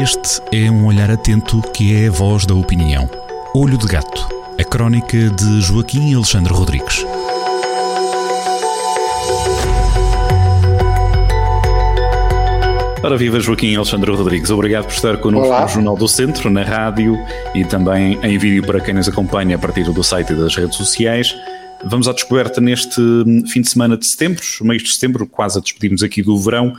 [0.00, 3.10] Este é um olhar atento que é a voz da opinião.
[3.52, 7.04] Olho de Gato, a crónica de Joaquim Alexandre Rodrigues.
[13.02, 15.62] Ora viva Joaquim Alexandre Rodrigues, obrigado por estar connosco Olá.
[15.62, 17.18] no Jornal do Centro, na rádio
[17.52, 20.76] e também em vídeo para quem nos acompanha a partir do site e das redes
[20.76, 21.34] sociais.
[21.84, 23.00] Vamos à descoberta neste
[23.48, 26.72] fim de semana de setembro, mês de setembro, quase a despedirmos aqui do verão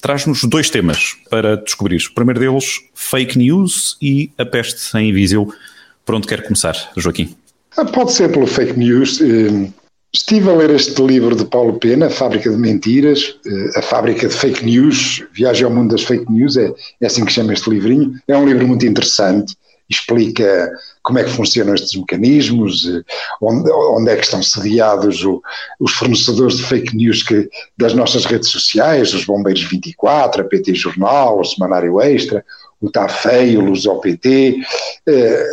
[0.00, 2.02] traz-nos dois temas para descobrir.
[2.10, 5.52] O primeiro deles, fake news e a peste em Viseu.
[6.04, 7.34] Por onde quer começar, Joaquim?
[7.76, 9.20] Ah, pode ser pelo fake news.
[9.20, 9.70] Eh,
[10.12, 14.34] estive a ler este livro de Paulo Pena, Fábrica de Mentiras, eh, A Fábrica de
[14.34, 18.14] Fake News, Viagem ao Mundo das Fake News, é, é assim que chama este livrinho.
[18.26, 19.54] É um livro muito interessante
[19.88, 20.70] explica
[21.02, 23.02] como é que funcionam estes mecanismos, eh,
[23.40, 25.40] onde, onde é que estão sediados o,
[25.78, 30.74] os fornecedores de fake news que, das nossas redes sociais, os Bombeiros 24, a PT
[30.74, 32.44] Jornal, o Semanário Extra,
[32.80, 34.20] o Feio, o Lusopt,
[35.06, 35.46] eh,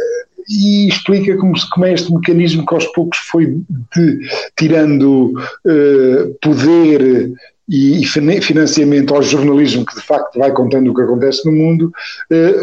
[0.49, 3.61] e explica como, como, é este mecanismo que aos poucos foi
[3.95, 4.19] de,
[4.57, 5.33] tirando
[5.65, 7.31] eh, poder
[7.75, 11.91] e financiamento ao jornalismo que de facto vai contando o que acontece no mundo,
[12.29, 12.53] eh,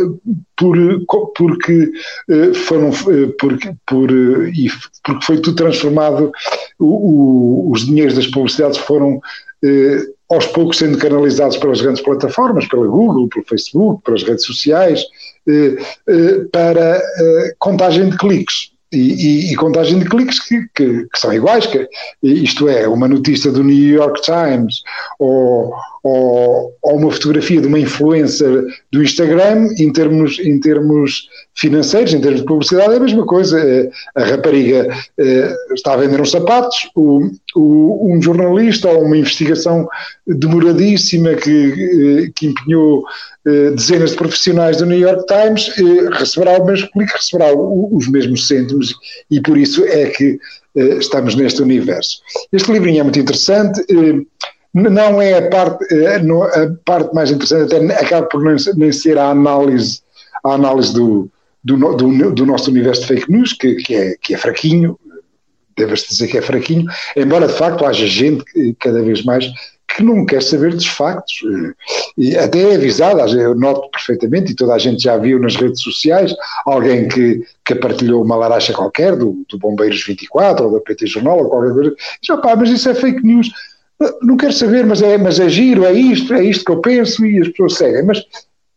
[0.56, 0.76] por,
[1.36, 1.90] porque
[2.28, 4.70] eh, foram eh, porque, por, e
[5.04, 6.30] porque foi tudo transformado,
[6.78, 9.20] o, o, os dinheiros das publicidades foram
[10.30, 15.04] aos poucos sendo canalizados pelas grandes plataformas, pela Google, pelo Facebook, pelas redes sociais,
[16.50, 17.02] para
[17.58, 21.88] contagem de cliques e, e, e, contagem de cliques que, que, que, são iguais, que,
[22.22, 24.82] isto é, uma notícia do New York Times
[25.18, 32.12] ou, ou, ou, uma fotografia de uma influencer do Instagram, em termos, em termos financeiros,
[32.12, 33.60] em termos de publicidade, é a mesma coisa.
[33.60, 39.16] É, a rapariga é, está a vender uns sapatos, o, o, um jornalista ou uma
[39.16, 39.88] investigação
[40.26, 43.04] demoradíssima que, que empenhou
[43.44, 48.46] dezenas de profissionais do New York Times eh, receberá o mesmo clique, receberá os mesmos
[48.46, 48.94] cêntimos
[49.30, 50.38] e por isso é que
[50.74, 52.20] estamos neste universo.
[52.52, 53.84] Este livrinho é muito interessante
[54.72, 58.42] não é a parte, a parte mais interessante, até acaba por
[58.76, 60.00] nem ser a análise,
[60.44, 61.28] a análise do,
[61.64, 64.98] do, do, do nosso universo de fake news, que, que, é, que é fraquinho,
[65.76, 66.86] deve-se dizer que é fraquinho,
[67.16, 68.44] embora de facto haja gente
[68.78, 69.50] cada vez mais
[69.96, 71.42] que não quer saber dos factos.
[72.16, 75.82] E até é avisada, eu noto perfeitamente, e toda a gente já viu nas redes
[75.82, 76.34] sociais,
[76.64, 81.38] alguém que, que partilhou uma laracha qualquer, do, do Bombeiros 24 ou da PT Jornal
[81.38, 83.50] ou qualquer coisa, já pá, mas isso é fake news.
[84.22, 87.24] Não quero saber, mas é, mas é giro, é isto, é isto que eu penso
[87.26, 88.02] e as pessoas seguem.
[88.04, 88.22] Mas,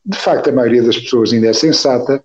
[0.05, 2.23] de facto, a maioria das pessoas ainda é sensata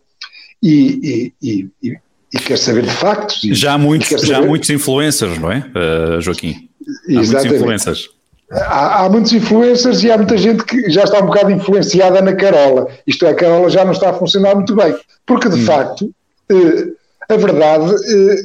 [0.62, 1.98] e, e, e,
[2.34, 3.40] e quer saber de factos.
[3.42, 6.68] já há muitos, já há muitos influencers, não é, uh, Joaquim?
[7.08, 7.32] Há Exatamente.
[7.32, 8.17] muitos influencers.
[8.50, 12.34] Há, há, muitos influencers e há muita gente que já está um bocado influenciada na
[12.34, 12.88] Carola.
[13.06, 14.96] Isto é, a Carola já não está a funcionar muito bem.
[15.26, 15.64] Porque, de hum.
[15.66, 16.02] facto,
[16.50, 16.96] uh,
[17.28, 18.36] a verdade uh,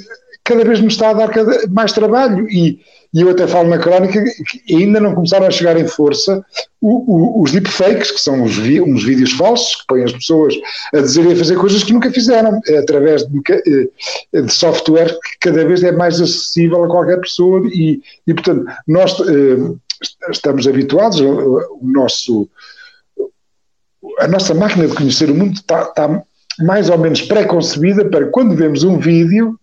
[0.44, 1.30] cada vez nos está a dar
[1.70, 2.80] mais trabalho e
[3.14, 4.24] e eu até falo na crónica
[4.66, 6.44] que ainda não começaram a chegar em força
[6.82, 10.56] o, o, os deepfakes, que são os uns vídeos falsos que põem as pessoas
[10.94, 15.10] a dizer e a fazer coisas que nunca fizeram, é através de, eh, de, software
[15.10, 19.76] que cada vez é mais acessível a qualquer pessoa e, e portanto, nós eh,
[20.30, 22.50] estamos habituados, o nosso
[24.20, 26.24] a nossa máquina de conhecer o mundo está, está
[26.60, 29.58] mais ou menos pré-concebida para quando vemos um vídeo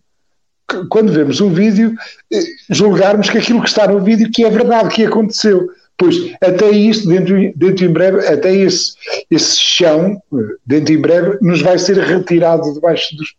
[0.89, 1.95] quando vemos um vídeo,
[2.33, 5.69] eh, julgarmos que aquilo que está no vídeo que é verdade, que aconteceu.
[5.97, 8.95] Pois, até isso, dentro, dentro em breve, até esse,
[9.31, 13.35] esse chão, eh, dentro em breve, nos vai ser retirado debaixo dos,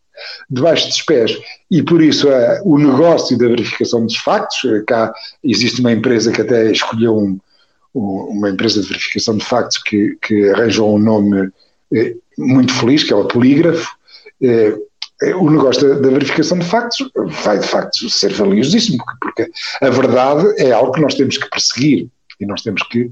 [0.49, 1.37] debaixo dos pés.
[1.69, 6.31] E por isso uh, o negócio da verificação dos factos, uh, cá existe uma empresa
[6.31, 7.39] que até escolheu um,
[7.95, 8.01] um,
[8.37, 13.13] uma empresa de verificação de factos que, que arranjou um nome uh, muito feliz, que
[13.13, 13.89] é o Polígrafo,
[15.37, 17.07] o negócio da, da, verificação de factos
[17.43, 22.09] vai de facto ser valiosíssimo, porque, a verdade é algo que nós temos que perseguir
[22.39, 23.11] e nós temos que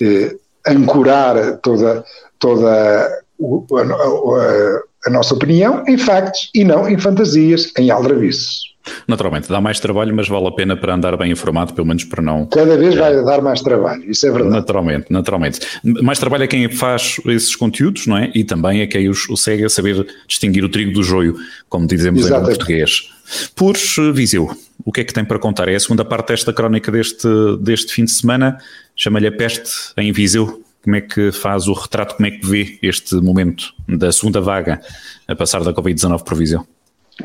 [0.00, 0.34] eh,
[0.66, 2.04] ancorar toda,
[2.38, 8.70] toda a, a, a, nossa opinião em factos e não em fantasias, em aldrabices.
[9.06, 12.22] Naturalmente, dá mais trabalho, mas vale a pena para andar bem informado, pelo menos para
[12.22, 12.46] não.
[12.46, 14.52] Cada vez vai dar mais trabalho, isso é verdade.
[14.54, 15.60] Naturalmente, naturalmente.
[15.84, 18.30] Mais trabalho é quem faz esses conteúdos, não é?
[18.34, 21.36] E também é quem os, segue a saber distinguir o trigo do joio,
[21.68, 22.46] como dizemos Exatamente.
[22.46, 23.10] em português.
[23.54, 24.50] Por eh, Viseu,
[24.84, 25.68] o que é que tem para contar?
[25.68, 27.28] É a segunda parte desta crónica deste,
[27.60, 28.58] deste fim de semana,
[28.96, 30.62] chama-lhe a peste em Viseu.
[30.82, 34.80] Como é que faz o retrato, como é que vê este momento da segunda vaga
[35.28, 36.66] a passar da Covid-19 por Viseu?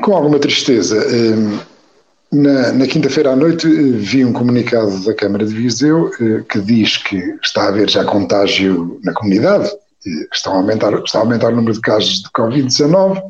[0.00, 0.96] com alguma tristeza.
[1.08, 1.58] Hum,
[2.32, 6.60] na, na quinta-feira à noite eh, vi um comunicado da Câmara de Viseu eh, que
[6.60, 9.70] diz que está a haver já contágio na comunidade
[10.32, 13.20] estão a aumentar, está a aumentar o número de casos de Covid-19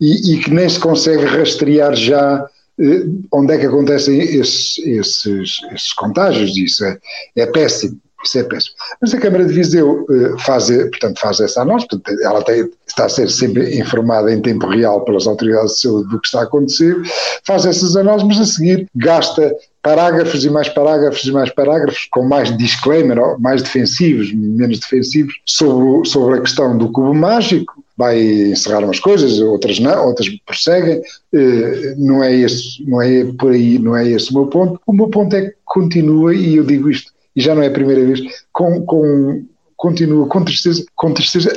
[0.00, 2.44] e, e, que nem se consegue rastrear já
[2.80, 6.56] eh, onde é que acontecem esses, esses, esses contágios.
[6.56, 6.98] Isso é,
[7.36, 7.98] é péssimo.
[8.24, 8.74] Isso é péssimo.
[9.00, 13.04] Mas a Câmara de Viseu uh, faz, portanto, faz essa análise, portanto, ela tem, está
[13.04, 16.44] a ser sempre informada em tempo real pelas autoridades de saúde do que está a
[16.44, 16.96] acontecer,
[17.44, 22.22] faz essas análises, mas a seguir gasta parágrafos e mais parágrafos e mais parágrafos, com
[22.22, 28.82] mais disclaimer, mais defensivos, menos defensivos, sobre, sobre a questão do cubo mágico, vai encerrar
[28.82, 33.94] umas coisas, outras não, outras prosseguem, uh, não é esse, não é por aí, não
[33.94, 34.80] é esse o meu ponto.
[34.86, 37.72] O meu ponto é que continua, e eu digo isto e já não é a
[37.72, 38.20] primeira vez,
[38.52, 39.44] com, com,
[39.76, 41.52] continua com tristeza, com tristeza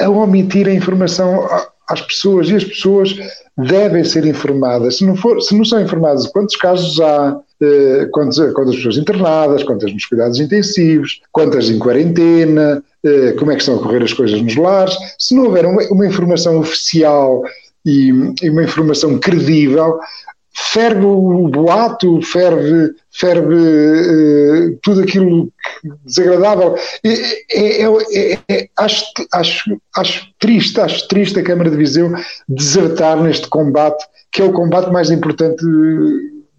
[0.00, 1.46] a, a omitir a informação
[1.88, 3.16] às pessoas e as pessoas
[3.58, 4.98] devem ser informadas.
[4.98, 9.62] Se não, for, se não são informadas quantos casos há, eh, quantas, quantas pessoas internadas,
[9.64, 14.12] quantas nos cuidados intensivos, quantas em quarentena, eh, como é que estão a correr as
[14.12, 17.42] coisas nos lares, se não houver uma, uma informação oficial
[17.84, 18.10] e,
[18.42, 19.98] e, uma informação credível,
[20.60, 25.52] ferve o boato, ferve, ferve uh, tudo aquilo
[26.04, 26.76] desagradável.
[27.02, 32.12] É, é, é, acho, acho, acho triste, acho triste a Câmara de Viseu
[32.48, 35.64] desertar neste combate, que é o combate mais importante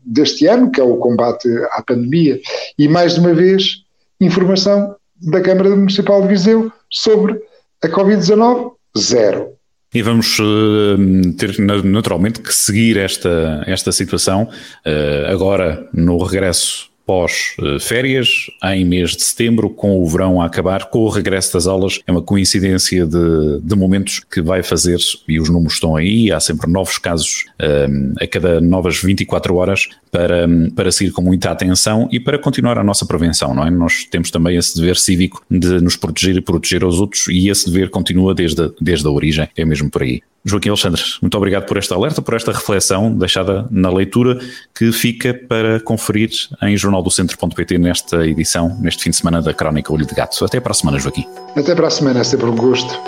[0.03, 2.39] deste ano, que é o combate à pandemia.
[2.77, 3.83] E mais uma vez,
[4.19, 7.39] informação da Câmara Municipal de Viseu sobre
[7.83, 9.60] a Covid-19, zero.
[9.93, 18.49] E vamos uh, ter naturalmente que seguir esta, esta situação uh, agora no regresso pós-férias,
[18.63, 21.99] em mês de setembro, com o verão a acabar, com o regresso das aulas.
[22.07, 24.97] É uma coincidência de, de momentos que vai fazer,
[25.27, 29.89] e os números estão aí, há sempre novos casos um, a cada novas 24 horas
[30.09, 33.69] para, para seguir com muita atenção e para continuar a nossa prevenção, não é?
[33.69, 37.69] Nós temos também esse dever cívico de nos proteger e proteger aos outros e esse
[37.69, 40.21] dever continua desde, desde a origem, é mesmo por aí.
[40.43, 44.39] Joaquim Alexandre, muito obrigado por esta alerta, por esta reflexão deixada na leitura
[44.73, 46.31] que fica para conferir
[46.63, 50.43] em jornaldocentro.pt nesta edição, neste fim de semana da Crónica Olho de Gato.
[50.43, 51.27] Até para a semana, Joaquim.
[51.55, 52.99] Até para a semana, é sempre um gosto.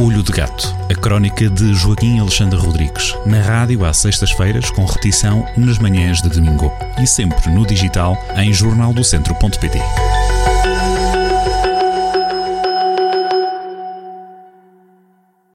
[0.00, 5.44] Olho de Gato, a crónica de Joaquim Alexandre Rodrigues, na rádio às sextas-feiras, com repetição
[5.56, 6.72] nas manhãs de domingo
[7.02, 9.78] e sempre no digital em jornaldocentro.pt.